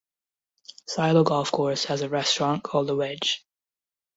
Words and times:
Silo 0.87 1.23
Golf 1.23 1.51
Course 1.51 1.85
has 1.85 2.01
a 2.01 2.09
restaurant 2.09 2.63
call 2.63 2.85
the 2.85 2.95
Wedge. 2.95 3.45